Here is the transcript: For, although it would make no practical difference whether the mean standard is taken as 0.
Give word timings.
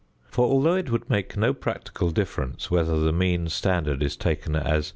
For, 0.31 0.47
although 0.47 0.73
it 0.73 0.89
would 0.89 1.11
make 1.11 1.37
no 1.37 1.53
practical 1.53 2.09
difference 2.09 2.71
whether 2.71 2.99
the 2.99 3.13
mean 3.13 3.49
standard 3.49 4.01
is 4.01 4.17
taken 4.17 4.55
as 4.55 4.85
0. 4.85 4.89